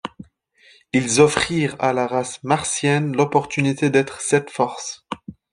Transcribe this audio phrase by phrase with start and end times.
[0.93, 5.05] Ils offrirent à la race Martienne l’opportunité d’être cette force.